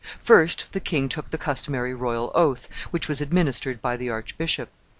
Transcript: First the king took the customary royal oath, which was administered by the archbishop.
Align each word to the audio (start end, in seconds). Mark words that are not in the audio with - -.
First 0.19 0.65
the 0.71 0.79
king 0.79 1.09
took 1.09 1.29
the 1.29 1.37
customary 1.37 1.93
royal 1.93 2.31
oath, 2.33 2.67
which 2.89 3.07
was 3.07 3.21
administered 3.21 3.83
by 3.83 3.97
the 3.97 4.09
archbishop. 4.09 4.71